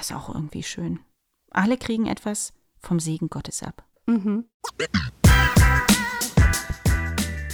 [0.00, 1.00] Ist auch irgendwie schön.
[1.50, 3.84] Alle kriegen etwas vom Segen Gottes ab.
[4.06, 4.46] Mhm.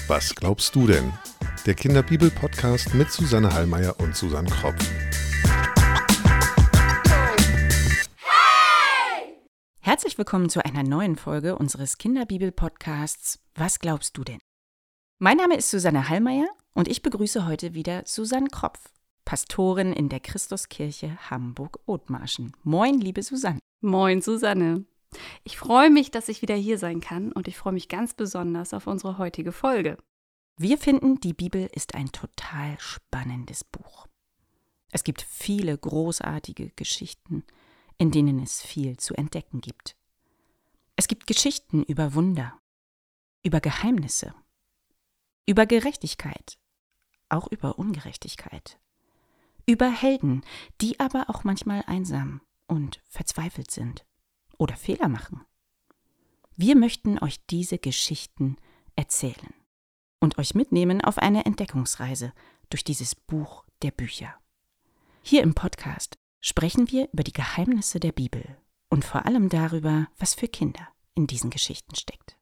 [0.07, 1.13] Was glaubst du denn?
[1.67, 4.79] Der Kinderbibel-Podcast mit Susanne Hallmeier und Susanne Kropf.
[9.81, 14.39] Herzlich willkommen zu einer neuen Folge unseres Kinderbibel-Podcasts Was glaubst du denn?
[15.19, 18.79] Mein Name ist Susanne Hallmeier und ich begrüße heute wieder Susanne Kropf,
[19.27, 22.53] Pastorin in der Christuskirche Hamburg-Othmarschen.
[22.63, 23.59] Moin, liebe Susanne.
[23.81, 24.87] Moin, Susanne.
[25.43, 28.73] Ich freue mich, dass ich wieder hier sein kann und ich freue mich ganz besonders
[28.73, 29.99] auf unsere heutige Folge.
[30.57, 34.07] Wir finden, die Bibel ist ein total spannendes Buch.
[34.93, 37.43] Es gibt viele großartige Geschichten,
[37.99, 39.97] in denen es viel zu entdecken gibt.
[40.95, 42.57] Es gibt Geschichten über Wunder,
[43.43, 44.37] über Geheimnisse,
[45.47, 46.59] über Gerechtigkeit,
[47.29, 48.79] auch über Ungerechtigkeit,
[49.67, 50.43] über Helden,
[50.81, 54.07] die aber auch manchmal einsam und verzweifelt sind
[54.59, 55.45] oder Fehler machen.
[56.57, 58.57] Wir möchten euch diese Geschichten
[58.95, 59.53] erzählen
[60.21, 62.33] und euch mitnehmen auf eine Entdeckungsreise
[62.71, 64.35] durch dieses Buch der Bücher.
[65.23, 68.57] Hier im Podcast sprechen wir über die Geheimnisse der Bibel
[68.89, 72.39] und vor allem darüber, was für Kinder in diesen Geschichten steckt.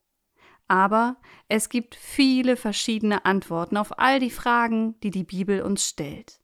[0.67, 1.17] Aber
[1.47, 6.39] es gibt viele verschiedene Antworten auf all die Fragen, die die Bibel uns stellt.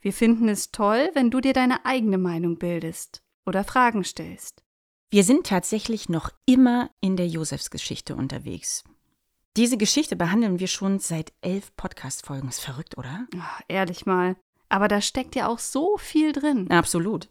[0.00, 4.61] Wir finden es toll, wenn du dir deine eigene Meinung bildest oder Fragen stellst.
[5.12, 8.82] Wir sind tatsächlich noch immer in der Josefsgeschichte unterwegs.
[9.58, 12.48] Diese Geschichte behandeln wir schon seit elf Podcast-Folgen.
[12.48, 13.26] Ist verrückt, oder?
[13.38, 14.36] Ach, ehrlich mal.
[14.70, 16.70] Aber da steckt ja auch so viel drin.
[16.70, 17.28] Absolut.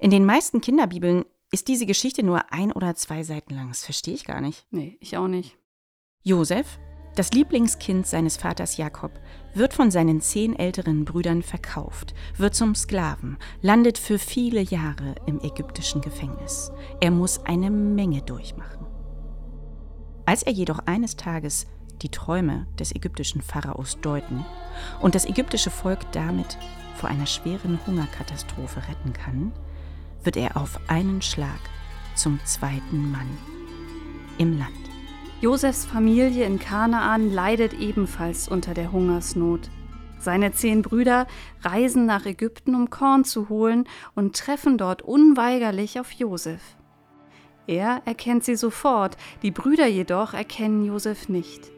[0.00, 3.68] In den meisten Kinderbibeln ist diese Geschichte nur ein oder zwei Seiten lang.
[3.68, 4.64] Das verstehe ich gar nicht.
[4.70, 5.58] Nee, ich auch nicht.
[6.22, 6.78] Josef,
[7.14, 9.12] das Lieblingskind seines Vaters Jakob,
[9.54, 15.40] wird von seinen zehn älteren Brüdern verkauft, wird zum Sklaven, landet für viele Jahre im
[15.40, 16.72] ägyptischen Gefängnis.
[17.00, 18.86] Er muss eine Menge durchmachen.
[20.24, 21.66] Als er jedoch eines Tages
[22.00, 24.44] die Träume des ägyptischen Pharaos deuten
[25.00, 26.56] und das ägyptische Volk damit
[26.96, 29.52] vor einer schweren Hungerkatastrophe retten kann,
[30.24, 31.60] wird er auf einen Schlag
[32.14, 33.28] zum zweiten Mann
[34.38, 34.81] im Land.
[35.42, 39.70] Josefs Familie in Kanaan leidet ebenfalls unter der Hungersnot.
[40.20, 41.26] Seine zehn Brüder
[41.62, 46.60] reisen nach Ägypten, um Korn zu holen und treffen dort unweigerlich auf Josef.
[47.66, 51.72] Er erkennt sie sofort, die Brüder jedoch erkennen Josef nicht.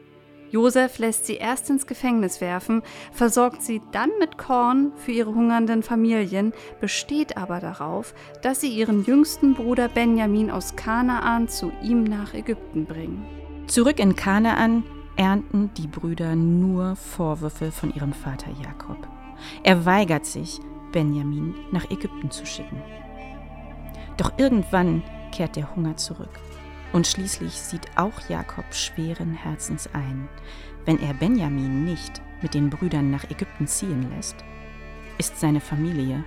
[0.50, 2.82] Josef lässt sie erst ins Gefängnis werfen,
[3.12, 6.52] versorgt sie dann mit Korn für ihre hungernden Familien,
[6.82, 12.84] besteht aber darauf, dass sie ihren jüngsten Bruder Benjamin aus Kanaan zu ihm nach Ägypten
[12.84, 13.43] bringen.
[13.66, 14.84] Zurück in Kanaan
[15.16, 19.08] ernten die Brüder nur Vorwürfe von ihrem Vater Jakob.
[19.62, 20.60] Er weigert sich,
[20.92, 22.80] Benjamin nach Ägypten zu schicken.
[24.16, 25.02] Doch irgendwann
[25.32, 26.28] kehrt der Hunger zurück.
[26.92, 30.28] Und schließlich sieht auch Jakob schweren Herzens ein,
[30.84, 34.36] wenn er Benjamin nicht mit den Brüdern nach Ägypten ziehen lässt,
[35.18, 36.22] ist seine Familie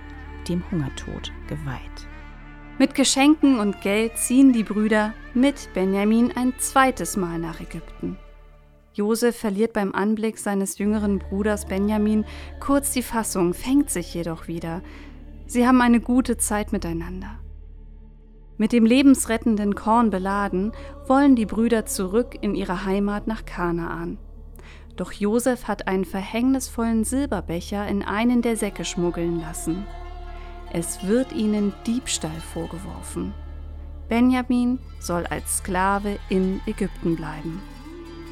[0.48, 2.08] dem Hungertod geweiht.
[2.78, 8.16] Mit Geschenken und Geld ziehen die Brüder mit Benjamin ein zweites Mal nach Ägypten.
[8.92, 12.24] Josef verliert beim Anblick seines jüngeren Bruders Benjamin
[12.60, 14.82] kurz die Fassung, fängt sich jedoch wieder.
[15.48, 17.40] Sie haben eine gute Zeit miteinander.
[18.58, 20.70] Mit dem lebensrettenden Korn beladen,
[21.08, 24.18] wollen die Brüder zurück in ihre Heimat nach Kanaan.
[24.94, 29.84] Doch Josef hat einen verhängnisvollen Silberbecher in einen der Säcke schmuggeln lassen.
[30.72, 33.32] Es wird ihnen Diebstahl vorgeworfen.
[34.08, 37.60] Benjamin soll als Sklave in Ägypten bleiben.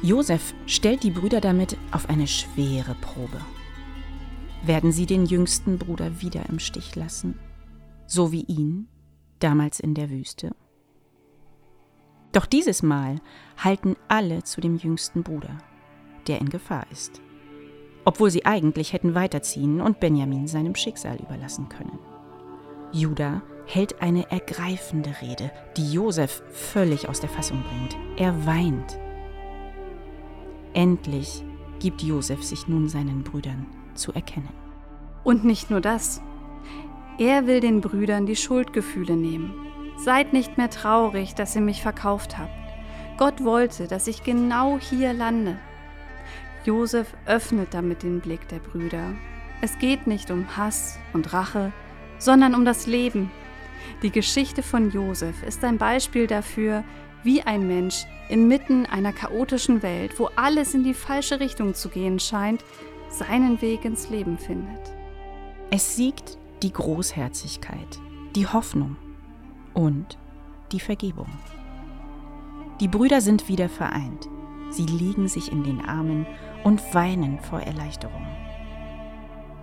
[0.03, 3.41] Josef stellt die Brüder damit auf eine schwere Probe.
[4.63, 7.39] Werden sie den jüngsten Bruder wieder im Stich lassen,
[8.05, 8.87] so wie ihn
[9.39, 10.55] damals in der Wüste?
[12.31, 13.19] Doch dieses Mal
[13.57, 15.57] halten alle zu dem jüngsten Bruder,
[16.27, 17.21] der in Gefahr ist,
[18.05, 21.97] obwohl sie eigentlich hätten weiterziehen und Benjamin seinem Schicksal überlassen können.
[22.91, 27.97] Judah hält eine ergreifende Rede, die Josef völlig aus der Fassung bringt.
[28.17, 28.97] Er weint.
[30.73, 31.43] Endlich
[31.79, 34.49] gibt Josef sich nun seinen Brüdern zu erkennen.
[35.23, 36.21] Und nicht nur das.
[37.19, 39.53] Er will den Brüdern die Schuldgefühle nehmen.
[39.97, 42.51] Seid nicht mehr traurig, dass ihr mich verkauft habt.
[43.17, 45.57] Gott wollte, dass ich genau hier lande.
[46.63, 49.13] Josef öffnet damit den Blick der Brüder.
[49.61, 51.73] Es geht nicht um Hass und Rache,
[52.17, 53.31] sondern um das Leben.
[54.01, 56.83] Die Geschichte von Josef ist ein Beispiel dafür,
[57.23, 62.19] wie ein Mensch inmitten einer chaotischen Welt, wo alles in die falsche Richtung zu gehen
[62.19, 62.63] scheint,
[63.09, 64.91] seinen Weg ins Leben findet.
[65.71, 67.99] Es siegt die Großherzigkeit,
[68.35, 68.97] die Hoffnung
[69.73, 70.17] und
[70.71, 71.27] die Vergebung.
[72.79, 74.29] Die Brüder sind wieder vereint.
[74.69, 76.27] Sie liegen sich in den Armen
[76.63, 78.27] und weinen vor Erleichterung.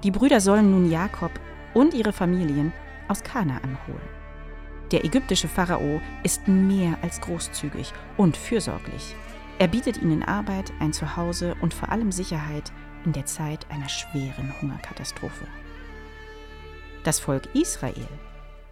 [0.02, 1.30] Die Brüder sollen nun Jakob
[1.74, 2.72] und ihre Familien
[3.08, 4.08] aus Kanaan holen.
[4.90, 9.14] Der ägyptische Pharao ist mehr als großzügig und fürsorglich.
[9.58, 12.72] Er bietet ihnen Arbeit, ein Zuhause und vor allem Sicherheit
[13.04, 15.46] in der Zeit einer schweren Hungerkatastrophe.
[17.04, 18.08] Das Volk Israel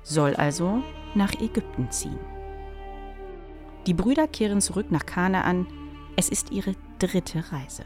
[0.03, 0.83] soll also
[1.15, 2.19] nach Ägypten ziehen.
[3.87, 5.67] Die Brüder kehren zurück nach Kanaan.
[6.17, 7.85] Es ist ihre dritte Reise.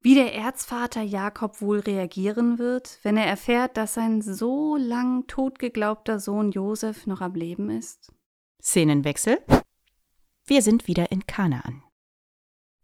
[0.00, 6.20] Wie der Erzvater Jakob wohl reagieren wird, wenn er erfährt, dass sein so lang totgeglaubter
[6.20, 8.12] Sohn Josef noch am Leben ist?
[8.62, 9.38] Szenenwechsel.
[10.46, 11.82] Wir sind wieder in Kanaan.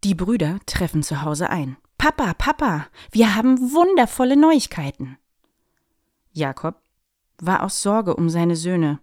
[0.03, 1.77] Die Brüder treffen zu Hause ein.
[1.97, 5.17] Papa, Papa, wir haben wundervolle Neuigkeiten.
[6.31, 6.81] Jakob
[7.37, 8.99] war aus Sorge um seine Söhne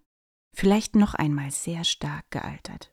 [0.53, 2.93] vielleicht noch einmal sehr stark gealtert.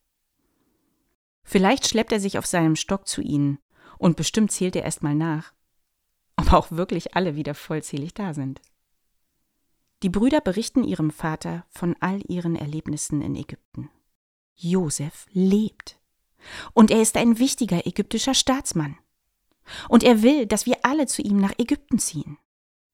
[1.43, 3.59] Vielleicht schleppt er sich auf seinem Stock zu ihnen
[3.97, 5.53] und bestimmt zählt er erst mal nach,
[6.35, 8.61] ob auch wirklich alle wieder vollzählig da sind.
[10.03, 13.89] Die Brüder berichten ihrem Vater von all ihren Erlebnissen in Ägypten.
[14.55, 15.99] Josef lebt.
[16.73, 18.97] Und er ist ein wichtiger ägyptischer Staatsmann.
[19.89, 22.37] Und er will, dass wir alle zu ihm nach Ägypten ziehen.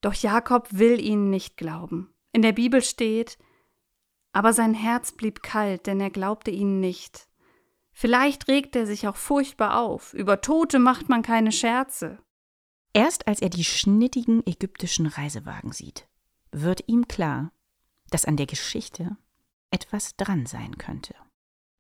[0.02, 2.14] Doch Jakob will ihnen nicht glauben.
[2.32, 3.38] In der Bibel steht,
[4.32, 7.28] aber sein Herz blieb kalt, denn er glaubte ihnen nicht.
[7.94, 10.14] Vielleicht regt er sich auch furchtbar auf.
[10.14, 12.18] Über Tote macht man keine Scherze.
[12.92, 16.08] Erst als er die schnittigen ägyptischen Reisewagen sieht,
[16.52, 17.52] wird ihm klar,
[18.10, 19.16] dass an der Geschichte
[19.72, 21.16] etwas dran sein könnte.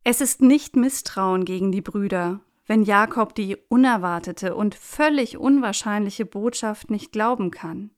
[0.03, 6.89] Es ist nicht Misstrauen gegen die Brüder, wenn Jakob die unerwartete und völlig unwahrscheinliche Botschaft
[6.89, 7.91] nicht glauben kann.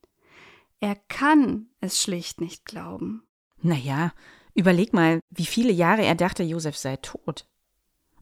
[0.79, 3.23] Er kann es schlicht nicht glauben.
[3.61, 4.11] Naja,
[4.53, 7.47] überleg mal, wie viele Jahre er dachte, Josef sei tot.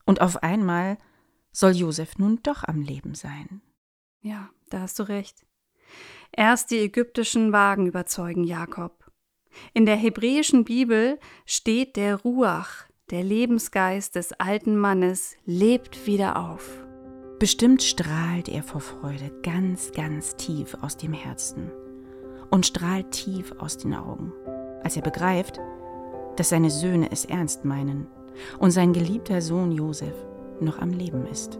[0.04, 0.98] Und auf einmal
[1.52, 3.62] soll Josef nun doch am Leben sein.
[4.20, 5.46] Ja, da hast du recht.
[6.32, 9.10] Erst die ägyptischen Wagen überzeugen Jakob.
[9.72, 16.84] In der hebräischen Bibel steht der Ruach, der Lebensgeist des alten Mannes, lebt wieder auf.
[17.38, 21.70] Bestimmt strahlt er vor Freude ganz, ganz tief aus dem Herzen
[22.50, 24.32] und strahlt tief aus den Augen,
[24.82, 25.60] als er begreift,
[26.36, 28.06] dass seine Söhne es ernst meinen
[28.58, 30.14] und sein geliebter Sohn Josef
[30.60, 31.58] noch am Leben ist.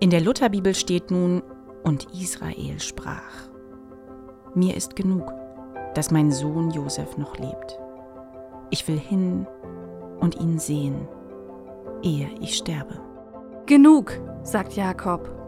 [0.00, 1.42] In der Lutherbibel steht nun,
[1.84, 3.48] und Israel sprach,
[4.54, 5.30] mir ist genug,
[5.94, 7.78] dass mein Sohn Josef noch lebt.
[8.70, 9.46] Ich will hin
[10.20, 11.06] und ihn sehen,
[12.02, 13.00] ehe ich sterbe.
[13.66, 14.12] Genug,
[14.42, 15.43] sagt Jakob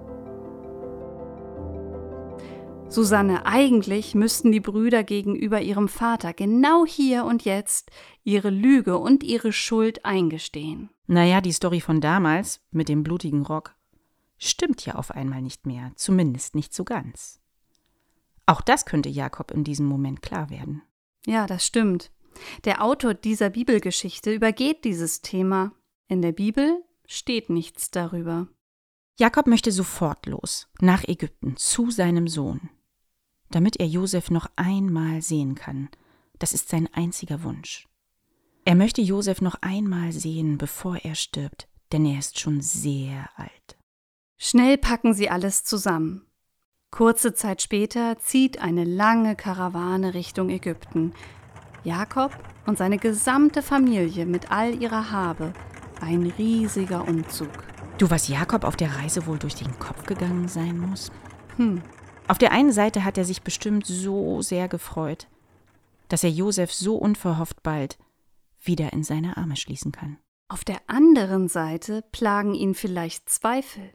[2.88, 7.90] Susanne, eigentlich müssten die Brüder gegenüber ihrem Vater genau hier und jetzt
[8.22, 10.88] ihre Lüge und ihre Schuld eingestehen.
[11.06, 13.74] Naja, die Story von damals mit dem blutigen Rock
[14.38, 17.40] stimmt ja auf einmal nicht mehr, zumindest nicht so ganz.
[18.46, 20.82] Auch das könnte Jakob in diesem Moment klar werden.
[21.26, 22.12] Ja, das stimmt.
[22.64, 25.72] Der Autor dieser Bibelgeschichte übergeht dieses Thema.
[26.08, 28.46] In der Bibel steht nichts darüber.
[29.18, 32.68] Jakob möchte sofort los, nach Ägypten, zu seinem Sohn
[33.50, 35.88] damit er Josef noch einmal sehen kann.
[36.38, 37.86] Das ist sein einziger Wunsch.
[38.64, 43.76] Er möchte Josef noch einmal sehen, bevor er stirbt, denn er ist schon sehr alt.
[44.38, 46.26] Schnell packen sie alles zusammen.
[46.90, 51.12] Kurze Zeit später zieht eine lange Karawane Richtung Ägypten.
[51.84, 52.36] Jakob
[52.66, 55.52] und seine gesamte Familie mit all ihrer Habe.
[56.00, 57.48] Ein riesiger Umzug.
[57.98, 61.10] Du, was Jakob auf der Reise wohl durch den Kopf gegangen sein muss?
[61.56, 61.82] Hm,
[62.28, 65.28] auf der einen Seite hat er sich bestimmt so sehr gefreut,
[66.08, 67.98] dass er Josef so unverhofft bald
[68.62, 70.18] wieder in seine Arme schließen kann.
[70.48, 73.92] Auf der anderen Seite plagen ihn vielleicht Zweifel.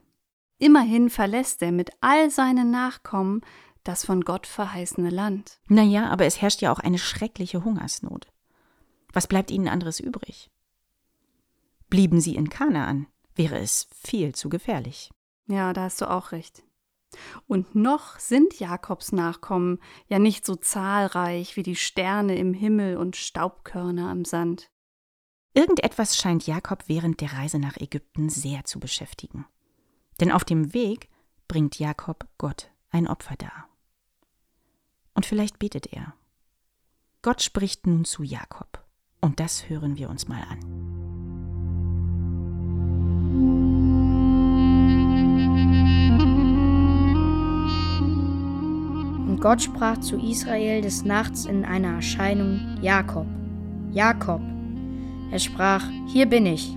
[0.58, 3.42] Immerhin verlässt er mit all seinen Nachkommen
[3.84, 5.60] das von Gott verheißene Land.
[5.68, 8.28] Naja, aber es herrscht ja auch eine schreckliche Hungersnot.
[9.14, 10.52] Was bleibt ihnen anderes übrig?
[11.90, 15.10] Blieben sie in Kanaan, wäre es viel zu gefährlich.
[15.48, 16.64] Ja, da hast du auch recht.
[17.48, 23.16] Und noch sind Jakobs Nachkommen ja nicht so zahlreich wie die Sterne im Himmel und
[23.16, 24.72] Staubkörner am Sand.
[25.54, 29.46] Irgendetwas scheint Jakob während der Reise nach Ägypten sehr zu beschäftigen.
[30.20, 31.10] Denn auf dem Weg
[31.48, 33.68] bringt Jakob Gott ein Opfer dar.
[35.14, 36.14] Und vielleicht betet er.
[37.22, 38.86] Gott spricht nun zu Jakob.
[39.20, 40.91] Und das hören wir uns mal an.
[49.42, 53.26] Gott sprach zu Israel des Nachts in einer Erscheinung, Jakob,
[53.92, 54.40] Jakob.
[55.32, 55.84] Er sprach,
[56.14, 56.70] hier bin ich.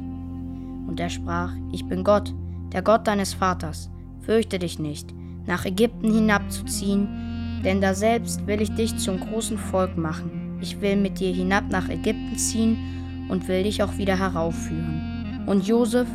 [0.88, 2.34] Und er sprach, ich bin Gott,
[2.72, 3.90] der Gott deines Vaters.
[4.20, 9.98] Fürchte dich nicht, nach Ägypten hinabzuziehen, denn da selbst will ich dich zum großen Volk
[9.98, 10.58] machen.
[10.62, 15.44] Ich will mit dir hinab nach Ägypten ziehen und will dich auch wieder heraufführen.
[15.44, 16.08] Und Josef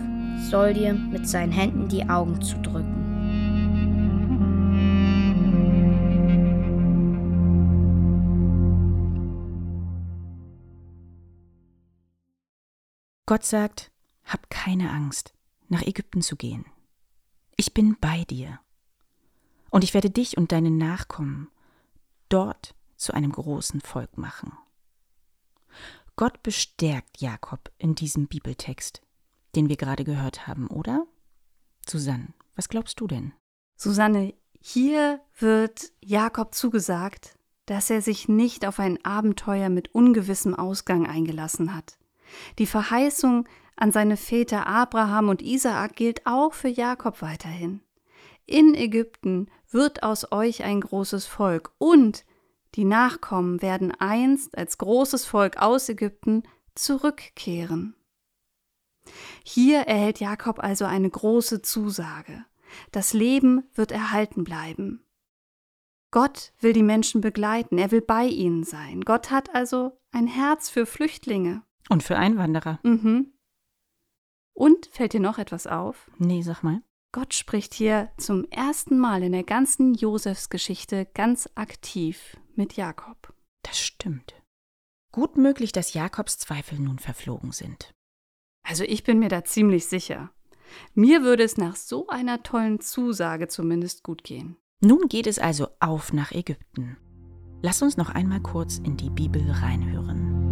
[0.49, 3.08] soll dir mit seinen Händen die Augen zudrücken.
[13.29, 13.91] Gott sagt,
[14.23, 15.35] hab keine Angst,
[15.67, 16.65] nach Ägypten zu gehen.
[17.57, 18.59] Ich bin bei dir.
[19.69, 21.51] Und ich werde dich und deine Nachkommen
[22.29, 24.53] dort zu einem großen Volk machen.
[26.15, 29.03] Gott bestärkt Jakob in diesem Bibeltext,
[29.55, 31.05] den wir gerade gehört haben, oder?
[31.87, 33.33] Susanne, was glaubst du denn?
[33.75, 41.05] Susanne, hier wird Jakob zugesagt, dass er sich nicht auf ein Abenteuer mit ungewissem Ausgang
[41.05, 41.98] eingelassen hat.
[42.57, 47.81] Die Verheißung an seine Väter Abraham und Isaak gilt auch für Jakob weiterhin.
[48.45, 52.25] In Ägypten wird aus euch ein großes Volk und
[52.75, 56.43] die Nachkommen werden einst als großes Volk aus Ägypten
[56.75, 57.95] zurückkehren.
[59.43, 62.45] Hier erhält Jakob also eine große Zusage.
[62.91, 65.03] Das Leben wird erhalten bleiben.
[66.11, 69.01] Gott will die Menschen begleiten, er will bei ihnen sein.
[69.01, 71.63] Gott hat also ein Herz für Flüchtlinge.
[71.89, 72.79] Und für Einwanderer.
[72.83, 73.33] Mhm.
[74.53, 76.09] Und fällt dir noch etwas auf?
[76.17, 76.81] Nee, sag mal.
[77.11, 83.33] Gott spricht hier zum ersten Mal in der ganzen Josefsgeschichte ganz aktiv mit Jakob.
[83.63, 84.35] Das stimmt.
[85.11, 87.95] Gut möglich, dass Jakobs Zweifel nun verflogen sind.
[88.63, 90.29] Also ich bin mir da ziemlich sicher.
[90.93, 94.57] Mir würde es nach so einer tollen Zusage zumindest gut gehen.
[94.81, 96.97] Nun geht es also auf nach Ägypten.
[97.63, 100.48] Lass uns noch einmal kurz in die Bibel reinhören.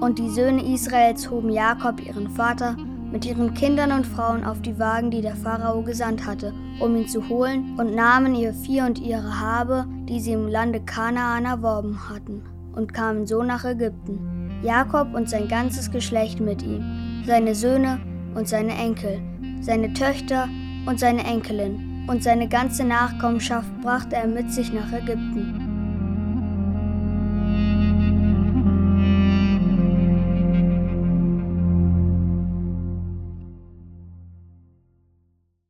[0.00, 2.76] Und die Söhne Israels hoben Jakob, ihren Vater,
[3.10, 7.08] mit ihren Kindern und Frauen auf die Wagen, die der Pharao gesandt hatte, um ihn
[7.08, 11.98] zu holen, und nahmen ihr Vieh und ihre Habe, die sie im Lande Kanaan erworben
[12.08, 12.42] hatten,
[12.74, 14.60] und kamen so nach Ägypten.
[14.62, 18.00] Jakob und sein ganzes Geschlecht mit ihm, seine Söhne
[18.34, 19.20] und seine Enkel,
[19.60, 20.48] seine Töchter
[20.86, 25.67] und seine Enkelin, und seine ganze Nachkommenschaft brachte er mit sich nach Ägypten.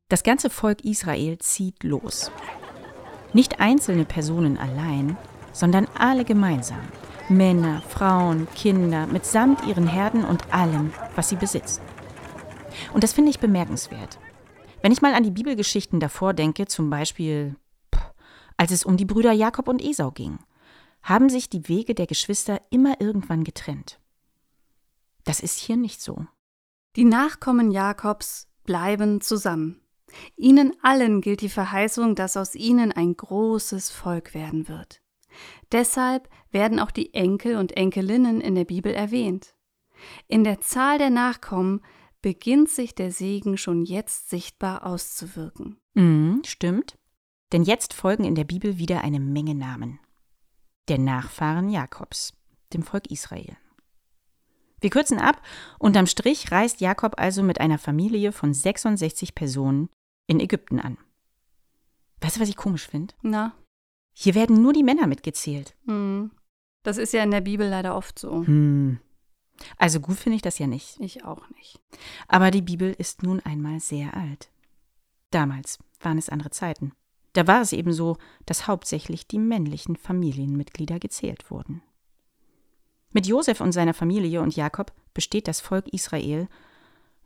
[0.09, 2.31] Das ganze Volk Israel zieht los.
[3.31, 5.17] Nicht einzelne Personen allein,
[5.53, 6.81] sondern alle gemeinsam.
[7.29, 11.81] Männer, Frauen, Kinder, mitsamt ihren Herden und allem, was sie besitzen.
[12.91, 14.17] Und das finde ich bemerkenswert.
[14.81, 17.55] Wenn ich mal an die Bibelgeschichten davor denke, zum Beispiel,
[18.57, 20.39] als es um die Brüder Jakob und Esau ging,
[21.03, 23.99] haben sich die Wege der Geschwister immer irgendwann getrennt.
[25.23, 26.25] Das ist hier nicht so.
[26.95, 29.81] Die Nachkommen Jakobs bleiben zusammen.
[30.35, 35.01] Ihnen allen gilt die Verheißung, dass aus ihnen ein großes Volk werden wird.
[35.71, 39.55] Deshalb werden auch die Enkel und Enkelinnen in der Bibel erwähnt.
[40.27, 41.81] In der Zahl der Nachkommen
[42.21, 45.77] beginnt sich der Segen schon jetzt sichtbar auszuwirken.
[45.93, 46.97] Mhm, stimmt.
[47.51, 49.99] Denn jetzt folgen in der Bibel wieder eine Menge Namen.
[50.87, 52.33] Der Nachfahren Jakobs,
[52.73, 53.57] dem Volk Israel.
[54.81, 55.41] Wir kürzen ab.
[55.77, 59.89] Unterm Strich reist Jakob also mit einer Familie von 66 Personen
[60.29, 60.97] in Ägypten an.
[62.21, 63.13] Weißt du, was ich komisch finde?
[63.21, 63.53] Na?
[64.13, 65.75] Hier werden nur die Männer mitgezählt.
[65.85, 66.31] Hm.
[66.83, 68.45] Das ist ja in der Bibel leider oft so.
[68.45, 68.99] Hm.
[69.77, 70.99] Also gut finde ich das ja nicht.
[70.99, 71.81] Ich auch nicht.
[72.27, 74.51] Aber die Bibel ist nun einmal sehr alt.
[75.31, 76.93] Damals waren es andere Zeiten.
[77.33, 81.81] Da war es eben so, dass hauptsächlich die männlichen Familienmitglieder gezählt wurden.
[83.11, 86.47] Mit Josef und seiner Familie und Jakob besteht das Volk Israel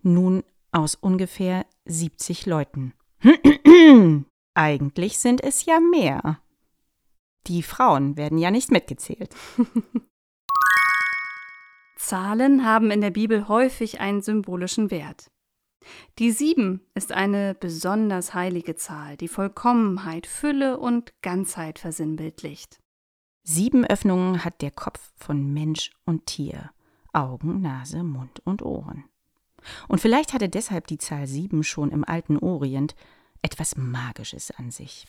[0.02, 0.44] nun
[0.74, 2.94] aus ungefähr 70 Leuten.
[4.54, 6.40] Eigentlich sind es ja mehr.
[7.48, 9.36] Die Frauen werden ja nicht mitgezählt.
[11.98, 15.32] Zahlen haben in der Bibel häufig einen symbolischen Wert.
[16.20, 22.80] Die Sieben ist eine besonders heilige Zahl, die Vollkommenheit, Fülle und Ganzheit versinnbildlicht.
[23.44, 26.72] Sieben Öffnungen hat der Kopf von Mensch und Tier.
[27.12, 29.04] Augen, Nase, Mund und Ohren.
[29.88, 32.96] Und vielleicht hatte deshalb die Zahl sieben schon im alten Orient
[33.42, 35.06] etwas Magisches an sich.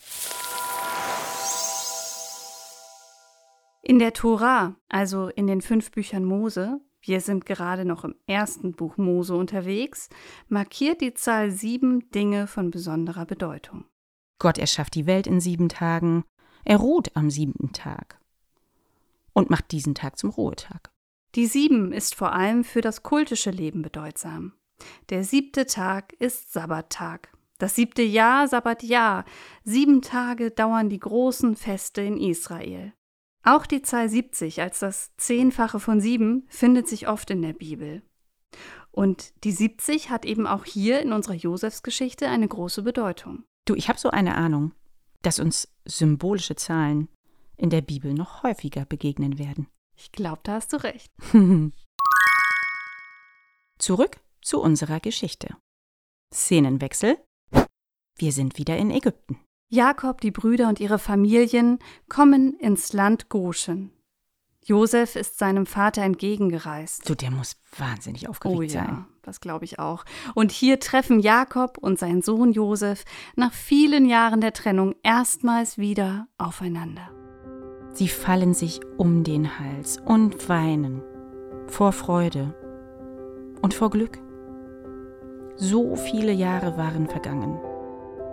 [3.81, 8.73] In der Tora, also in den fünf Büchern Mose, wir sind gerade noch im ersten
[8.73, 10.09] Buch Mose unterwegs,
[10.49, 13.85] markiert die Zahl sieben Dinge von besonderer Bedeutung.
[14.39, 16.23] Gott erschafft die Welt in sieben Tagen,
[16.63, 18.19] er ruht am siebten Tag
[19.33, 20.94] und macht diesen Tag zum Ruhetag.
[21.35, 24.53] Die sieben ist vor allem für das kultische Leben bedeutsam.
[25.09, 27.29] Der siebte Tag ist Sabbattag.
[27.57, 29.25] Das siebte Jahr Sabbatjahr.
[29.63, 32.93] Sieben Tage dauern die großen Feste in Israel.
[33.43, 38.01] Auch die Zahl 70 als das Zehnfache von sieben findet sich oft in der Bibel.
[38.91, 43.43] Und die 70 hat eben auch hier in unserer Josefsgeschichte eine große Bedeutung.
[43.65, 44.71] Du, ich habe so eine Ahnung,
[45.21, 47.09] dass uns symbolische Zahlen
[47.57, 49.67] in der Bibel noch häufiger begegnen werden.
[49.95, 51.11] Ich glaube, da hast du recht.
[53.77, 55.55] Zurück zu unserer Geschichte.
[56.33, 57.17] Szenenwechsel.
[58.17, 59.39] Wir sind wieder in Ägypten.
[59.69, 63.91] Jakob, die Brüder und ihre Familien kommen ins Land Goshen.
[64.63, 67.07] Josef ist seinem Vater entgegengereist.
[67.07, 69.05] Du, der muss wahnsinnig aufgeregt oh ja, sein.
[69.21, 70.05] das glaube ich auch.
[70.33, 76.27] Und hier treffen Jakob und sein Sohn Josef nach vielen Jahren der Trennung erstmals wieder
[76.37, 77.11] aufeinander.
[77.95, 81.01] Sie fallen sich um den Hals und weinen
[81.67, 82.53] vor Freude
[83.61, 84.19] und vor Glück.
[85.55, 87.57] So viele Jahre waren vergangen.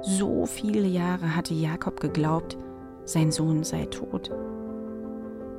[0.03, 2.59] So viele Jahre hatte Jakob geglaubt,
[3.05, 4.31] sein Sohn sei tot.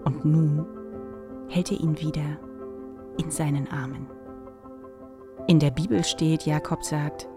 [0.03, 0.65] Und nun
[1.47, 2.37] hält er ihn wieder
[3.17, 4.07] in seinen Armen.
[5.47, 7.29] In der Bibel steht, Jakob sagt,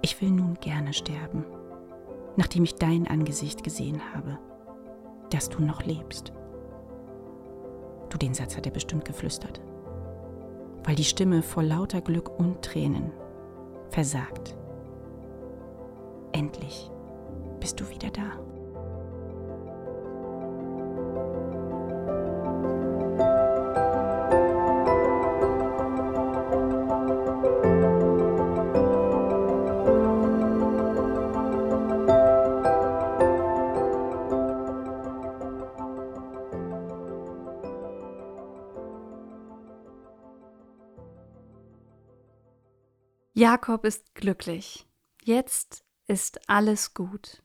[0.00, 1.44] ich will nun gerne sterben,
[2.36, 4.38] nachdem ich dein Angesicht gesehen habe
[5.30, 6.32] dass du noch lebst.
[8.08, 9.60] Du, den Satz hat er bestimmt geflüstert,
[10.84, 13.12] weil die Stimme vor lauter Glück und Tränen
[13.90, 14.56] versagt.
[16.32, 16.90] Endlich
[17.60, 18.47] bist du wieder da.
[43.48, 44.86] Jakob ist glücklich.
[45.24, 47.42] Jetzt ist alles gut.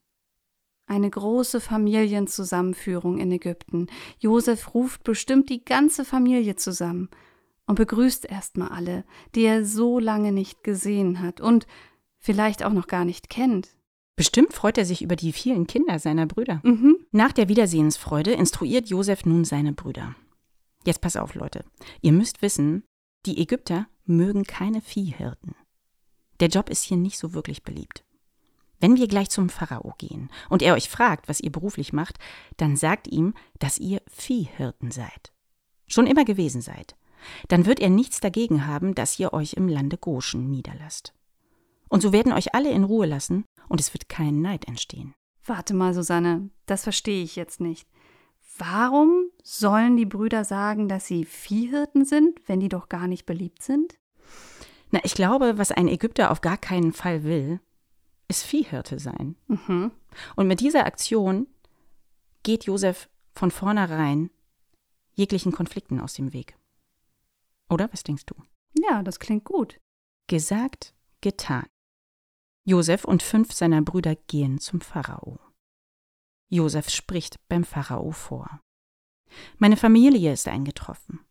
[0.86, 3.88] Eine große Familienzusammenführung in Ägypten.
[4.20, 7.08] Josef ruft bestimmt die ganze Familie zusammen
[7.68, 11.68] und begrüßt erstmal alle, die er so lange nicht gesehen hat und
[12.20, 13.70] vielleicht auch noch gar nicht kennt.
[14.18, 16.60] Bestimmt freut er sich über die vielen Kinder seiner Brüder.
[16.66, 16.98] Mhm.
[17.14, 20.16] Nach der Wiedersehensfreude instruiert Josef nun seine Brüder.
[20.86, 21.64] Jetzt pass auf, Leute.
[22.02, 22.84] Ihr müsst wissen,
[23.26, 25.56] die Ägypter mögen keine Viehhirten.
[26.44, 28.04] Der Job ist hier nicht so wirklich beliebt.
[28.82, 32.20] Wenn wir gleich zum Pharao gehen und er euch fragt, was ihr beruflich macht,
[32.58, 35.32] dann sagt ihm, dass ihr Viehhirten seid.
[35.88, 36.98] Schon immer gewesen seid.
[37.48, 41.14] Dann wird er nichts dagegen haben, dass ihr euch im Lande Goshen niederlasst.
[41.88, 45.14] Und so werden euch alle in Ruhe lassen und es wird kein Neid entstehen.
[45.46, 47.88] Warte mal, Susanne, das verstehe ich jetzt nicht.
[48.58, 53.64] Warum sollen die Brüder sagen, dass sie Viehhirten sind, wenn die doch gar nicht beliebt
[53.64, 53.98] sind?
[54.94, 57.60] Na, ich glaube, was ein Ägypter auf gar keinen Fall will,
[58.28, 59.36] ist Viehhirte sein.
[59.48, 59.92] Mhm.
[60.36, 61.48] Und mit dieser Aktion
[62.44, 64.30] geht Josef von vornherein
[65.16, 66.56] jeglichen Konflikten aus dem Weg.
[67.72, 68.36] Oder was denkst du?
[68.88, 69.80] Ja, das klingt gut.
[70.28, 71.66] Gesagt, getan.
[72.64, 75.40] Josef und fünf seiner Brüder gehen zum Pharao.
[76.50, 78.62] Josef spricht beim Pharao vor.
[79.58, 81.26] Meine Familie ist eingetroffen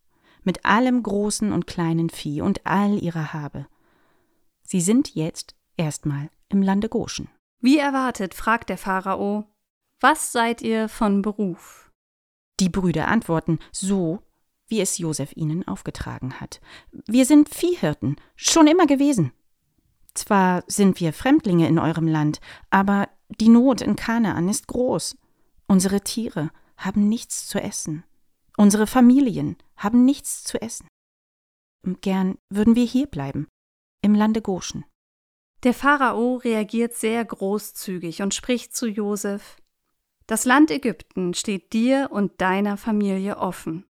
[0.44, 3.66] mit allem großen und kleinen Vieh und all ihrer Habe.
[4.62, 7.28] Sie sind jetzt erstmal im Lande Goshen.
[7.61, 9.44] Wie erwartet, fragt der Pharao,
[10.00, 11.92] was seid ihr von Beruf?
[12.59, 14.20] Die Brüder antworten so,
[14.66, 16.61] wie es Josef ihnen aufgetragen hat.
[17.07, 19.33] Wir sind Viehhirten, schon immer gewesen.
[20.14, 23.09] Zwar sind wir Fremdlinge in eurem Land, aber
[23.40, 25.16] die Not in Kanaan ist groß.
[25.66, 28.05] Unsere Tiere haben nichts zu essen.
[28.57, 30.87] Unsere Familien haben nichts zu essen.
[32.01, 33.49] Gern würden wir hier bleiben.
[34.05, 34.85] im Lande Goshen.
[35.62, 39.59] Der Pharao reagiert sehr großzügig und spricht zu Josef:
[40.27, 43.87] Das Land Ägypten steht dir und deiner Familie offen.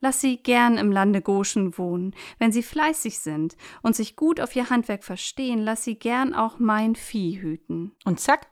[0.00, 2.14] Lass sie gern im Lande Goshen wohnen.
[2.38, 6.58] Wenn sie fleißig sind und sich gut auf ihr Handwerk verstehen, lass sie gern auch
[6.58, 7.92] mein Vieh hüten.
[8.04, 8.48] Und zack,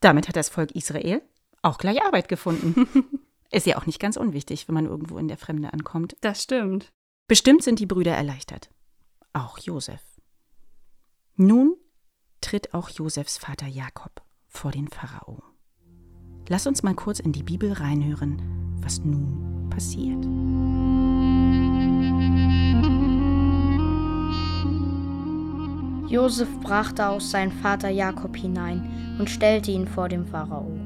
[0.00, 1.22] damit hat das Volk Israel
[1.62, 2.88] auch gleich Arbeit gefunden.
[3.50, 6.16] Ist ja auch nicht ganz unwichtig, wenn man irgendwo in der Fremde ankommt.
[6.20, 6.92] Das stimmt.
[7.26, 8.70] Bestimmt sind die Brüder erleichtert.
[9.32, 10.02] Auch Josef.
[11.36, 11.76] Nun
[12.40, 15.42] tritt auch Josefs Vater Jakob vor den Pharao.
[16.48, 20.24] Lass uns mal kurz in die Bibel reinhören, was nun passiert.
[26.10, 30.79] Josef brachte auch seinen Vater Jakob hinein und stellte ihn vor dem Pharao.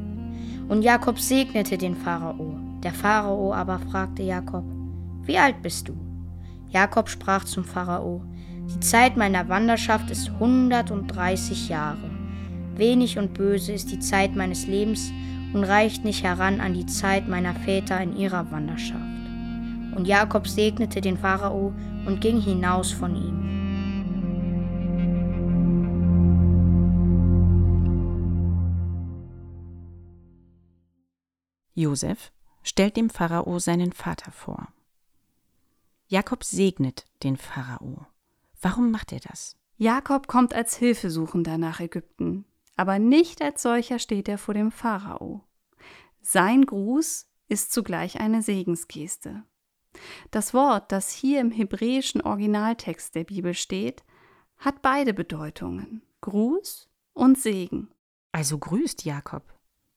[0.68, 2.56] Und Jakob segnete den Pharao.
[2.82, 4.64] Der Pharao aber fragte Jakob,
[5.22, 5.94] Wie alt bist du?
[6.68, 8.22] Jakob sprach zum Pharao,
[8.74, 12.10] Die Zeit meiner Wanderschaft ist 130 Jahre.
[12.76, 15.12] Wenig und böse ist die Zeit meines Lebens
[15.52, 19.00] und reicht nicht heran an die Zeit meiner Väter in ihrer Wanderschaft.
[19.94, 21.72] Und Jakob segnete den Pharao
[22.06, 23.63] und ging hinaus von ihm.
[31.74, 32.32] Josef
[32.62, 34.68] stellt dem Pharao seinen Vater vor.
[36.06, 38.06] Jakob segnet den Pharao.
[38.60, 39.56] Warum macht er das?
[39.76, 42.44] Jakob kommt als Hilfesuchender nach Ägypten,
[42.76, 45.42] aber nicht als solcher steht er vor dem Pharao.
[46.22, 49.42] Sein Gruß ist zugleich eine Segensgeste.
[50.30, 54.04] Das Wort, das hier im hebräischen Originaltext der Bibel steht,
[54.58, 57.90] hat beide Bedeutungen, Gruß und Segen.
[58.32, 59.52] Also grüßt Jakob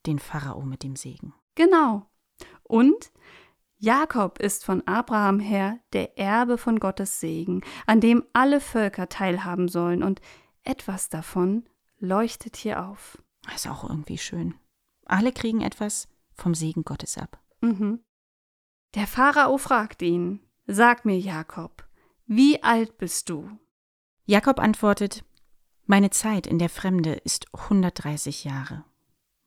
[0.05, 1.33] den Pharao mit dem Segen.
[1.57, 2.05] Genau.
[2.61, 3.11] Und
[3.79, 9.67] Jakob ist von Abraham her der Erbe von Gottes Segen, an dem alle Völker teilhaben
[9.67, 10.21] sollen, und
[10.63, 11.67] etwas davon
[11.97, 13.17] leuchtet hier auf.
[13.41, 14.53] Das ist auch irgendwie schön.
[15.05, 17.41] Alle kriegen etwas vom Segen Gottes ab.
[17.61, 18.03] Mhm.
[18.93, 21.87] Der Pharao fragt ihn: Sag mir, Jakob,
[22.27, 23.49] wie alt bist du?
[24.25, 25.25] Jakob antwortet:
[25.85, 28.85] Meine Zeit in der Fremde ist 130 Jahre.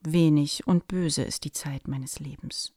[0.00, 2.72] Wenig und böse ist die Zeit meines Lebens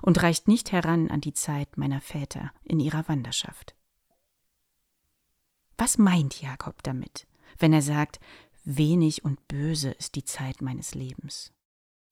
[0.00, 3.74] und reicht nicht heran an die Zeit meiner Väter in ihrer Wanderschaft.
[5.76, 7.26] Was meint Jakob damit,
[7.58, 8.20] wenn er sagt,
[8.64, 11.52] wenig und böse ist die Zeit meines Lebens?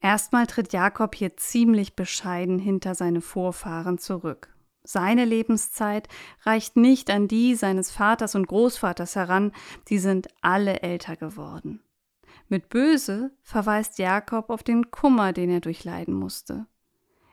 [0.00, 4.54] Erstmal tritt Jakob hier ziemlich bescheiden hinter seine Vorfahren zurück.
[4.82, 6.08] Seine Lebenszeit
[6.42, 9.52] reicht nicht an die seines Vaters und Großvaters heran,
[9.88, 11.82] die sind alle älter geworden.
[12.50, 16.66] Mit böse verweist Jakob auf den Kummer, den er durchleiden musste.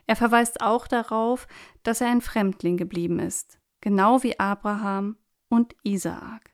[0.05, 1.47] Er verweist auch darauf,
[1.81, 5.17] dass er ein Fremdling geblieben ist, genau wie Abraham
[5.49, 6.53] und Isaak.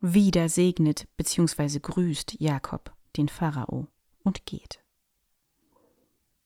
[0.00, 1.78] Wieder segnet bzw.
[1.78, 3.86] grüßt Jakob den Pharao
[4.24, 4.82] und geht.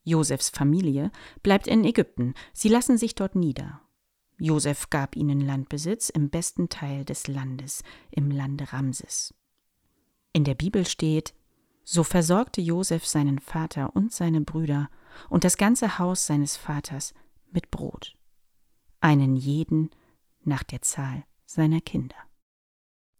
[0.02, 1.10] Josefs Familie
[1.42, 3.80] bleibt in Ägypten, sie lassen sich dort nieder.
[4.36, 9.32] Josef gab ihnen Landbesitz im besten Teil des Landes, im Lande Ramses.
[10.36, 11.32] In der Bibel steht,
[11.84, 14.90] so versorgte Josef seinen Vater und seine Brüder
[15.30, 17.14] und das ganze Haus seines Vaters
[17.52, 18.16] mit Brot,
[19.00, 19.90] einen jeden
[20.42, 22.16] nach der Zahl seiner Kinder.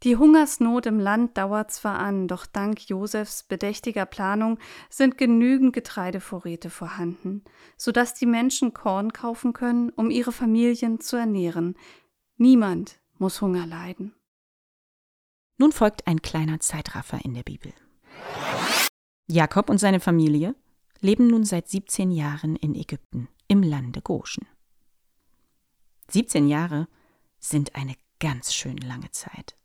[0.02, 4.58] Die Hungersnot im Land dauert zwar an, doch dank Josefs bedächtiger Planung
[4.90, 7.44] sind genügend Getreidevorräte vorhanden,
[7.76, 11.76] so dass die Menschen Korn kaufen können, um ihre Familien zu ernähren.
[12.38, 14.16] Niemand muss Hunger leiden.
[15.56, 17.72] Nun folgt ein kleiner Zeitraffer in der Bibel.
[19.26, 20.54] Jakob und seine Familie
[21.00, 24.46] leben nun seit 17 Jahren in Ägypten, im Lande Goshen.
[26.10, 26.88] 17 Jahre
[27.38, 29.56] sind eine ganz schön lange Zeit.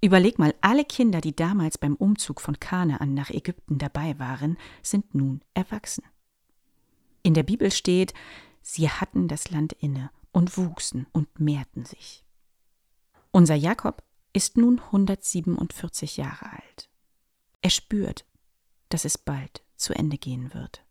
[0.00, 5.14] Überleg mal, alle Kinder, die damals beim Umzug von Kanaan nach Ägypten dabei waren, sind
[5.14, 6.04] nun erwachsen.
[7.22, 8.14] In der Bibel steht,
[8.62, 12.24] sie hatten das Land inne und wuchsen und mehrten sich.
[13.32, 16.90] Unser Jakob ist nun 147 Jahre alt.
[17.60, 18.26] Er spürt,
[18.88, 20.84] dass es bald zu Ende gehen wird.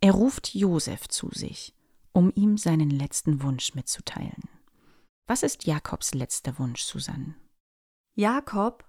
[0.00, 1.74] Er ruft Josef zu sich,
[2.12, 4.48] um ihm seinen letzten Wunsch mitzuteilen.
[5.26, 7.34] Was ist Jakobs letzter Wunsch, Susanne?
[8.14, 8.84] Jakob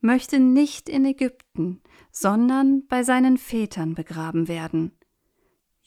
[0.00, 4.97] möchte nicht in Ägypten, sondern bei seinen Vätern begraben werden.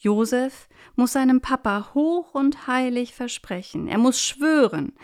[0.02, 4.94] Josef muss seinem Papa hoch und heilig versprechen, er muss schwören,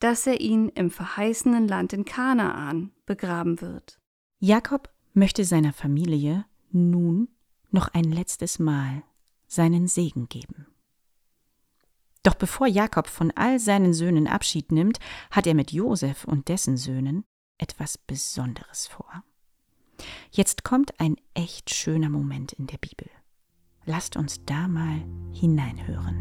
[0.00, 4.00] dass er ihn im verheißenen Land in Kanaan begraben wird.
[4.40, 7.28] Jakob möchte seiner Familie nun
[7.70, 9.04] noch ein letztes Mal
[9.46, 10.66] seinen Segen geben.
[12.24, 14.98] Doch bevor Jakob von all seinen Söhnen Abschied nimmt,
[15.30, 17.24] hat er mit Josef und dessen Söhnen
[17.58, 19.22] etwas Besonderes vor.
[20.32, 23.08] Jetzt kommt ein echt schöner Moment in der Bibel.
[23.88, 25.00] Lasst uns da mal
[25.32, 26.14] hineinhören.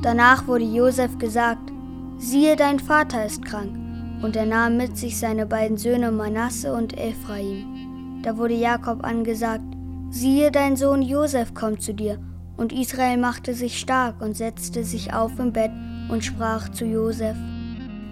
[0.00, 1.70] Danach wurde Josef gesagt:
[2.16, 3.76] Siehe, dein Vater ist krank.
[4.22, 8.22] Und er nahm mit sich seine beiden Söhne Manasse und Ephraim.
[8.22, 9.66] Da wurde Jakob angesagt:
[10.08, 12.18] Siehe, dein Sohn Josef kommt zu dir.
[12.56, 15.72] Und Israel machte sich stark und setzte sich auf im Bett
[16.08, 17.36] und sprach zu Josef: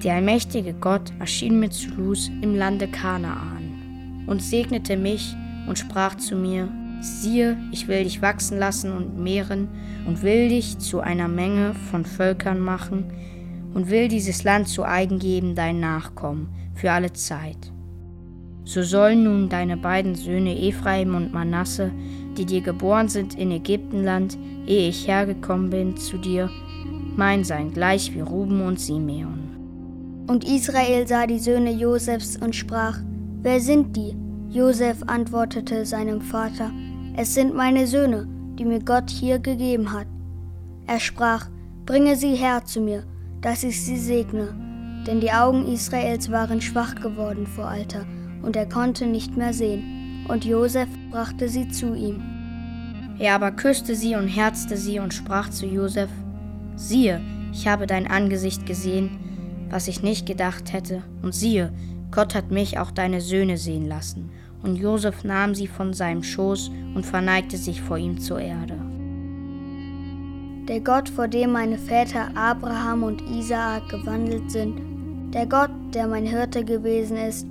[0.05, 5.37] Der allmächtige Gott erschien mir zu Luz im Lande Kanaan und segnete mich
[5.69, 6.69] und sprach zu mir:
[7.01, 9.69] Siehe, ich will dich wachsen lassen und mehren
[10.07, 13.13] und will dich zu einer Menge von Völkern machen
[13.75, 17.73] und will dieses Land zu eigen geben dein Nachkommen für alle Zeit.
[18.65, 21.93] So sollen nun deine beiden Söhne Ephraim und Manasse,
[22.37, 24.37] die dir geboren sind in Ägyptenland,
[24.67, 26.51] ehe ich hergekommen bin zu dir,
[27.17, 29.52] mein sein, gleich wie Ruben und Simeon.
[30.27, 32.99] Und Israel sah die Söhne Josefs und sprach:
[33.43, 34.17] Wer sind die?
[34.51, 36.71] Josef antwortete seinem Vater:
[37.17, 40.07] Es sind meine Söhne, die mir Gott hier gegeben hat.
[40.87, 41.49] Er sprach:
[41.87, 43.05] Bringe sie her zu mir,
[43.41, 44.55] dass ich sie segne.
[45.07, 48.07] Denn die Augen Israels waren schwach geworden vor Alter,
[48.43, 50.27] und er konnte nicht mehr sehen.
[50.29, 52.23] Und Josef brachte sie zu ihm.
[53.19, 56.11] Er aber küsste sie und herzte sie und sprach zu Josef:
[56.77, 57.21] Siehe,
[57.53, 59.19] ich habe dein Angesicht gesehen,
[59.73, 61.73] was ich nicht gedacht hätte, und siehe,
[62.13, 64.31] Gott hat mich auch deine Söhne sehen lassen.
[64.63, 68.77] Und Josef nahm sie von seinem Schoß und verneigte sich vor ihm zur Erde.
[70.69, 74.81] Der Gott, vor dem meine Väter Abraham und Isaak gewandelt sind,
[75.35, 77.47] der Gott, der mein Hirte gewesen ist,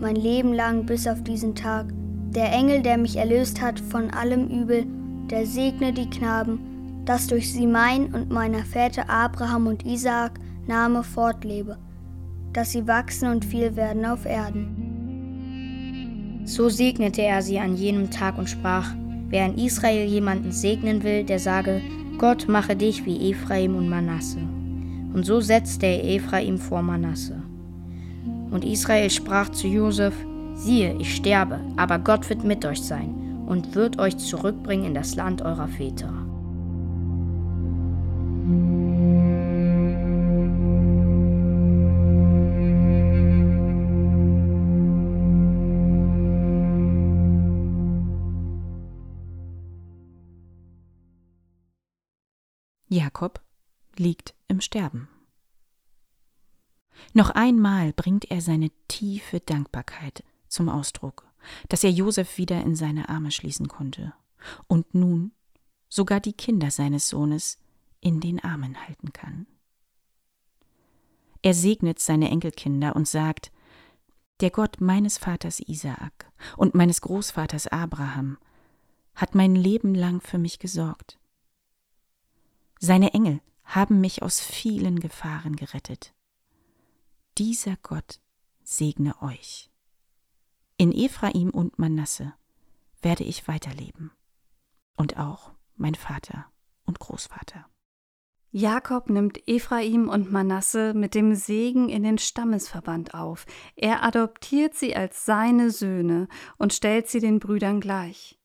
[0.00, 1.86] mein Leben lang bis auf diesen Tag,
[2.30, 4.86] der Engel, der mich erlöst hat von allem Übel,
[5.30, 10.32] der segne die Knaben, dass durch sie mein und meiner Väter Abraham und Isaak
[10.68, 11.78] Name fortlebe,
[12.52, 14.84] dass sie wachsen und viel werden auf Erden.
[16.44, 18.92] So segnete er sie an jenem Tag und sprach,
[19.28, 21.80] wer in Israel jemanden segnen will, der sage,
[22.18, 24.40] Gott mache dich wie Ephraim und Manasse.
[25.14, 27.42] Und so setzte er Ephraim vor Manasse.
[28.50, 30.14] Und Israel sprach zu Josef,
[30.54, 35.16] siehe, ich sterbe, aber Gott wird mit euch sein und wird euch zurückbringen in das
[35.16, 36.27] Land eurer Väter.
[52.98, 53.40] Jakob
[53.96, 55.08] liegt im Sterben.
[57.12, 61.24] Noch einmal bringt er seine tiefe Dankbarkeit zum Ausdruck,
[61.68, 64.14] dass er Josef wieder in seine Arme schließen konnte
[64.66, 65.30] und nun
[65.88, 67.58] sogar die Kinder seines Sohnes
[68.00, 69.46] in den Armen halten kann.
[71.42, 73.52] Er segnet seine Enkelkinder und sagt,
[74.40, 78.38] der Gott meines Vaters Isaak und meines Großvaters Abraham
[79.14, 81.18] hat mein Leben lang für mich gesorgt.
[82.78, 86.14] Seine Engel haben mich aus vielen Gefahren gerettet.
[87.36, 88.20] Dieser Gott
[88.62, 89.70] segne euch.
[90.76, 92.34] In Ephraim und Manasse
[93.02, 94.12] werde ich weiterleben.
[94.96, 96.46] Und auch mein Vater
[96.84, 97.66] und Großvater.
[98.50, 103.44] Jakob nimmt Ephraim und Manasse mit dem Segen in den Stammesverband auf.
[103.76, 108.38] Er adoptiert sie als seine Söhne und stellt sie den Brüdern gleich.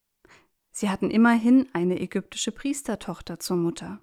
[0.72, 4.02] Sie hatten immerhin eine ägyptische Priestertochter zur Mutter.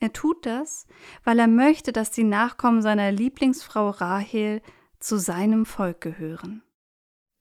[0.00, 0.86] Er tut das,
[1.24, 4.62] weil er möchte, dass die Nachkommen seiner Lieblingsfrau Rahel
[4.98, 6.62] zu seinem Volk gehören.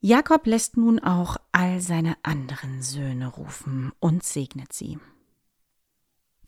[0.02, 5.00] Jakob lässt nun auch all seine anderen Söhne rufen und segnet sie.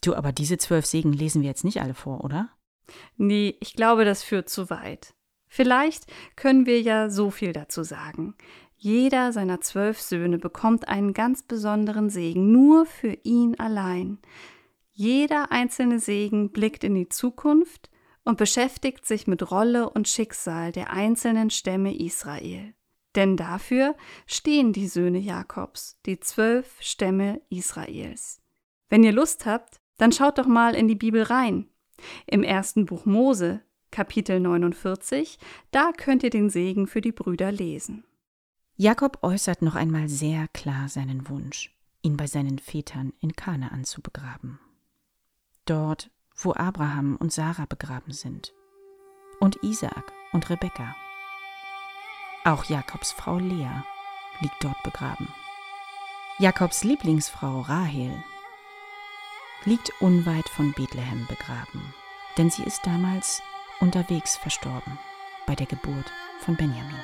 [0.02, 2.50] Du, aber diese zwölf Segen lesen wir jetzt nicht alle vor, oder?
[3.18, 5.14] Nee, ich glaube, das führt zu weit.
[5.48, 8.36] Vielleicht können wir ja so viel dazu sagen.
[8.78, 14.18] Jeder seiner zwölf Söhne bekommt einen ganz besonderen Segen, nur für ihn allein.
[15.02, 17.90] Jeder einzelne Segen blickt in die Zukunft
[18.24, 22.76] und beschäftigt sich mit Rolle und Schicksal der einzelnen Stämme Israel.
[23.16, 23.96] Denn dafür
[24.28, 28.44] stehen die Söhne Jakobs, die zwölf Stämme Israels.
[28.90, 31.66] Wenn ihr Lust habt, dann schaut doch mal in die Bibel rein.
[32.28, 35.40] Im ersten Buch Mose, Kapitel 49,
[35.72, 38.04] da könnt ihr den Segen für die Brüder lesen.
[38.76, 44.04] Jakob äußert noch einmal sehr klar seinen Wunsch, ihn bei seinen Vätern in Kanaan zu
[44.04, 44.60] begraben
[45.66, 48.54] dort, wo Abraham und Sarah begraben sind,
[49.40, 50.96] und Isaak und Rebekka.
[52.44, 53.84] Auch Jakobs Frau Lea
[54.40, 55.28] liegt dort begraben.
[56.40, 58.24] Jakobs Lieblingsfrau Rahel
[59.66, 61.94] liegt unweit von Bethlehem begraben,
[62.38, 63.44] denn sie ist damals
[63.80, 64.98] unterwegs verstorben
[65.46, 66.96] bei der Geburt von Benjamin.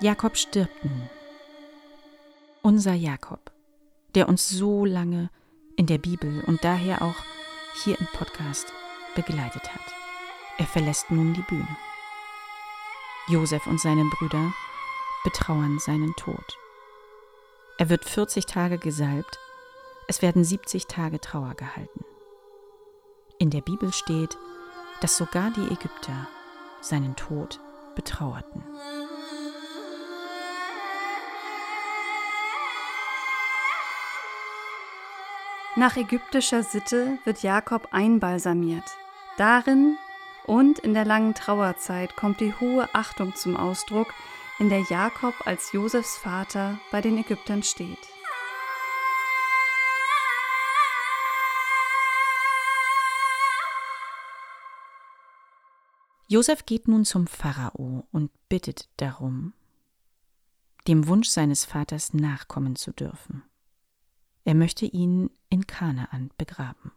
[0.00, 1.08] Jakob stirbt nun.
[2.62, 3.52] Unser Jakob,
[4.16, 5.30] der uns so lange
[5.76, 7.16] in der Bibel und daher auch
[7.84, 8.72] hier im Podcast
[9.14, 9.94] begleitet hat.
[10.58, 11.76] Er verlässt nun die Bühne.
[13.28, 14.54] Josef und seine Brüder
[15.22, 16.56] betrauern seinen Tod.
[17.76, 19.38] Er wird 40 Tage gesalbt,
[20.08, 22.04] es werden 70 Tage Trauer gehalten.
[23.38, 24.38] In der Bibel steht,
[25.02, 26.26] dass sogar die Ägypter
[26.80, 27.60] seinen Tod
[27.94, 28.64] betrauerten.
[35.78, 38.96] Nach ägyptischer Sitte wird Jakob einbalsamiert.
[39.36, 39.98] Darin
[40.46, 44.14] und in der langen Trauerzeit kommt die hohe Achtung zum Ausdruck,
[44.58, 47.98] in der Jakob als Josefs Vater bei den Ägyptern steht.
[56.26, 59.52] Josef geht nun zum Pharao und bittet darum,
[60.88, 63.42] dem Wunsch seines Vaters nachkommen zu dürfen.
[64.46, 66.92] Er möchte ihn in Kanaan begraben.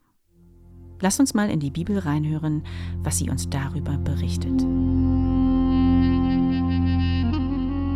[1.01, 2.63] Lass uns mal in die Bibel reinhören,
[3.01, 4.61] was sie uns darüber berichtet.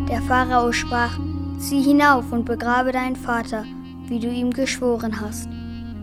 [0.10, 1.20] Der Pharao sprach:
[1.60, 3.64] Zieh hinauf und begrabe deinen Vater,
[4.08, 5.48] wie du ihm geschworen hast.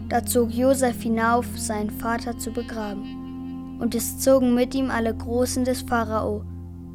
[0.09, 3.81] Da zog Josef hinauf, seinen Vater zu begraben.
[3.81, 6.45] Und es zogen mit ihm alle Großen des Pharao,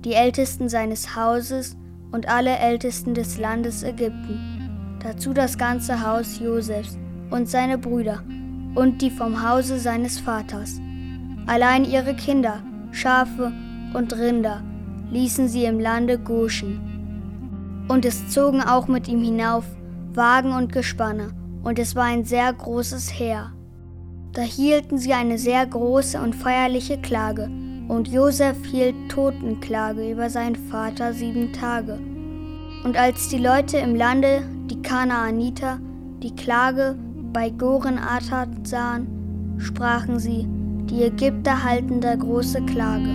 [0.05, 1.75] die Ältesten seines Hauses
[2.13, 4.54] und alle Ältesten des Landes Ägypten
[5.05, 6.97] dazu das ganze Haus Josefs
[7.29, 8.23] und seine Brüder
[8.73, 10.81] und die vom Hause seines Vaters.
[11.45, 13.53] Allein ihre Kinder, Schafe
[13.93, 14.63] und Rinder
[15.11, 17.85] ließen sie im Lande Goshen.
[17.87, 19.63] Und es zogen auch mit ihm hinauf
[20.15, 23.51] Wagen und Gespanne, und es war ein sehr großes Heer.
[24.33, 27.47] Da hielten sie eine sehr große und feierliche Klage,
[27.87, 31.99] und Josef hielt Totenklage über seinen Vater sieben Tage.
[32.83, 34.43] Und als die Leute im Lande
[34.85, 35.79] Kanaaniter
[36.21, 36.95] die Klage
[37.33, 40.47] bei Goren-Atat sahen, sprachen sie,
[40.89, 43.09] die Ägypter halten da große Klage.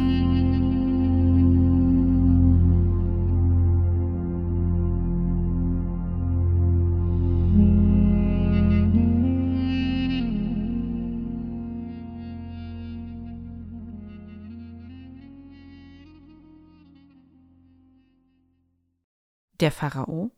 [19.61, 20.31] Der Pharao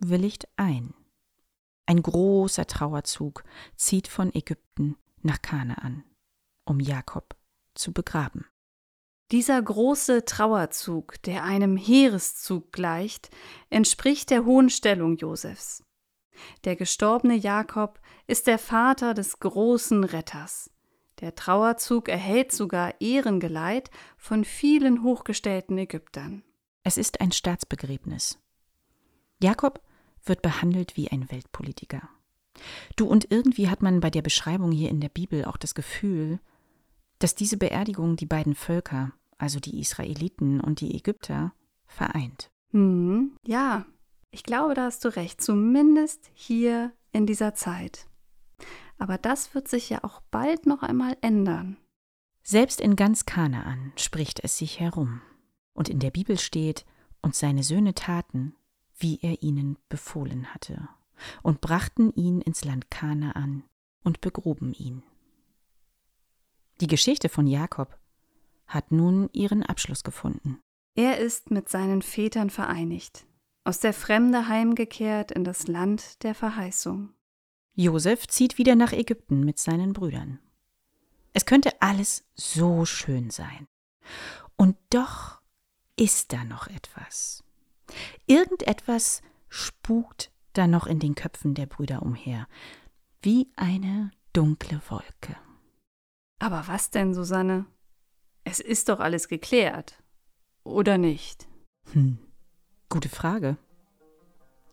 [0.00, 0.94] willigt ein.
[1.86, 3.44] Ein großer Trauerzug
[3.76, 6.04] zieht von Ägypten nach Kanaan,
[6.64, 7.36] um Jakob
[7.74, 8.46] zu begraben.
[9.30, 13.30] Dieser große Trauerzug, der einem Heereszug gleicht,
[13.68, 15.84] entspricht der hohen Stellung Josefs.
[16.64, 20.70] Der gestorbene Jakob ist der Vater des großen Retters.
[21.20, 26.42] Der Trauerzug erhält sogar Ehrengeleit von vielen hochgestellten Ägyptern.
[26.82, 28.38] Es ist ein Staatsbegräbnis.
[29.42, 29.80] Jakob
[30.24, 32.08] wird behandelt wie ein Weltpolitiker.
[32.96, 36.40] Du und irgendwie hat man bei der Beschreibung hier in der Bibel auch das Gefühl,
[37.18, 41.52] dass diese Beerdigung die beiden Völker, also die Israeliten und die Ägypter,
[41.86, 42.50] vereint.
[42.72, 43.86] Hm, ja,
[44.30, 48.06] ich glaube, da hast du recht, zumindest hier in dieser Zeit.
[48.98, 51.76] Aber das wird sich ja auch bald noch einmal ändern.
[52.42, 55.20] Selbst in ganz Kanaan spricht es sich herum.
[55.72, 56.84] Und in der Bibel steht,
[57.22, 58.54] und seine Söhne taten,
[59.00, 60.88] wie er ihnen befohlen hatte,
[61.42, 63.64] und brachten ihn ins Land Kanaan
[64.04, 65.02] und begruben ihn.
[66.80, 67.98] Die Geschichte von Jakob
[68.66, 70.60] hat nun ihren Abschluss gefunden.
[70.94, 73.26] Er ist mit seinen Vätern vereinigt,
[73.64, 77.12] aus der Fremde heimgekehrt in das Land der Verheißung.
[77.74, 80.38] Josef zieht wieder nach Ägypten mit seinen Brüdern.
[81.32, 83.66] Es könnte alles so schön sein.
[84.56, 85.40] Und doch
[85.96, 87.44] ist da noch etwas.
[88.26, 92.46] Irgendetwas spukt da noch in den Köpfen der Brüder umher,
[93.22, 95.36] wie eine dunkle Wolke.
[96.38, 97.66] Aber was denn, Susanne?
[98.44, 100.02] Es ist doch alles geklärt,
[100.64, 101.46] oder nicht?
[101.92, 102.18] Hm,
[102.88, 103.58] gute Frage.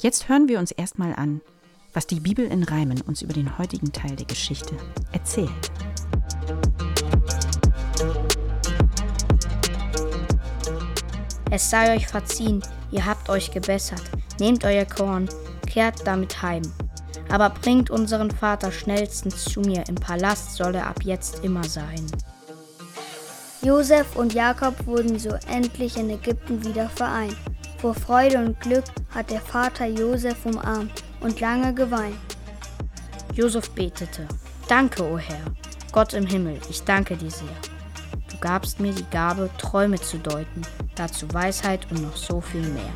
[0.01, 1.41] Jetzt hören wir uns erstmal an,
[1.93, 4.77] was die Bibel in Reimen uns über den heutigen Teil der Geschichte
[5.11, 5.71] erzählt.
[11.49, 12.61] Es sei euch verziehen,
[12.91, 14.03] ihr habt euch gebessert.
[14.39, 15.29] Nehmt euer Korn,
[15.65, 16.61] kehrt damit heim.
[17.29, 22.05] Aber bringt unseren Vater schnellstens zu mir, im Palast soll er ab jetzt immer sein.
[23.61, 27.35] Josef und Jakob wurden so endlich in Ägypten wieder vereint.
[27.79, 32.15] Vor Freude und Glück hat der Vater Josef umarmt und lange geweint.
[33.33, 34.27] Josef betete:
[34.67, 35.45] Danke, o oh Herr,
[35.91, 37.76] Gott im Himmel, ich danke dir sehr.
[38.37, 40.61] Du gabst mir die Gabe, Träume zu deuten,
[40.93, 42.93] dazu Weisheit und noch so viel mehr.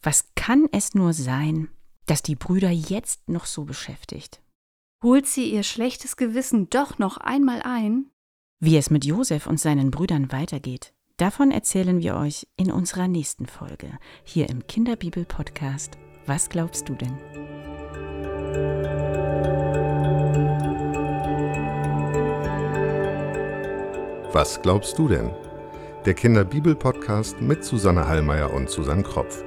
[0.00, 1.68] Was kann es nur sein,
[2.06, 4.40] dass die Brüder jetzt noch so beschäftigt?
[5.02, 8.06] Holt sie ihr schlechtes Gewissen doch noch einmal ein?
[8.60, 13.46] Wie es mit Josef und seinen Brüdern weitergeht, davon erzählen wir euch in unserer nächsten
[13.46, 15.98] Folge hier im Kinderbibel-Podcast.
[16.26, 17.18] Was glaubst du denn?
[24.32, 25.30] Was glaubst du denn?
[26.06, 29.44] Der Kinderbibel-Podcast mit Susanne Hallmeier und Susanne Kropf.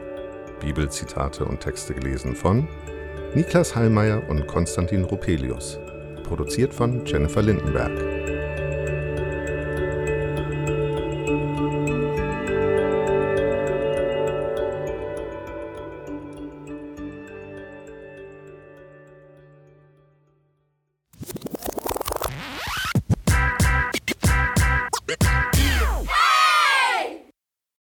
[0.59, 2.67] Bibelzitate und Texte gelesen von
[3.33, 5.79] Niklas Hallmeier und Konstantin Rupelius.
[6.23, 8.32] Produziert von Jennifer Lindenberg.